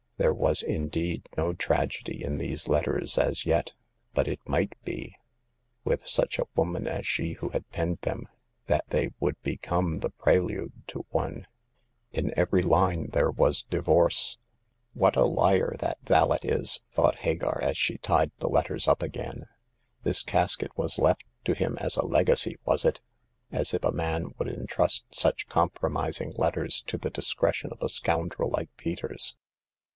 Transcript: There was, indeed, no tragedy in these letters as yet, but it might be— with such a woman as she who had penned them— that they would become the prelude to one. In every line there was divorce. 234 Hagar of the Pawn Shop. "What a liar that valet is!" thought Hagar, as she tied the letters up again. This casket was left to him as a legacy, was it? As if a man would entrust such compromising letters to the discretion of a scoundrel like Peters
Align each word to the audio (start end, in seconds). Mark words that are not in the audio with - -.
There 0.17 0.33
was, 0.33 0.61
indeed, 0.61 1.29
no 1.35 1.53
tragedy 1.53 2.23
in 2.23 2.37
these 2.37 2.67
letters 2.67 3.17
as 3.17 3.45
yet, 3.45 3.73
but 4.13 4.27
it 4.27 4.39
might 4.45 4.73
be— 4.83 5.15
with 5.83 6.07
such 6.07 6.37
a 6.37 6.47
woman 6.55 6.87
as 6.87 7.07
she 7.07 7.33
who 7.33 7.49
had 7.49 7.69
penned 7.71 7.99
them— 8.01 8.27
that 8.67 8.85
they 8.89 9.09
would 9.19 9.39
become 9.41 9.99
the 9.99 10.11
prelude 10.11 10.73
to 10.87 11.05
one. 11.09 11.47
In 12.11 12.33
every 12.37 12.61
line 12.61 13.09
there 13.11 13.31
was 13.31 13.63
divorce. 13.63 14.37
234 14.93 14.93
Hagar 14.93 14.93
of 14.93 14.93
the 14.93 14.99
Pawn 14.99 15.01
Shop. 15.01 15.01
"What 15.01 15.15
a 15.15 15.25
liar 15.25 15.77
that 15.79 16.01
valet 16.47 16.59
is!" 16.61 16.81
thought 16.91 17.15
Hagar, 17.17 17.61
as 17.63 17.77
she 17.77 17.97
tied 17.97 18.31
the 18.37 18.49
letters 18.49 18.87
up 18.87 19.01
again. 19.01 19.47
This 20.03 20.21
casket 20.21 20.75
was 20.75 20.99
left 20.99 21.23
to 21.45 21.53
him 21.53 21.77
as 21.79 21.97
a 21.97 22.05
legacy, 22.05 22.57
was 22.65 22.85
it? 22.85 23.01
As 23.51 23.73
if 23.73 23.83
a 23.83 23.91
man 23.91 24.33
would 24.37 24.47
entrust 24.47 25.05
such 25.15 25.47
compromising 25.47 26.31
letters 26.37 26.81
to 26.87 26.97
the 26.97 27.09
discretion 27.11 27.71
of 27.71 27.81
a 27.81 27.89
scoundrel 27.89 28.49
like 28.49 28.69
Peters 28.77 29.35